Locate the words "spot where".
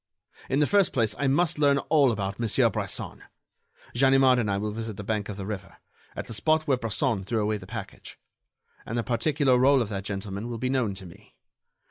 6.33-6.75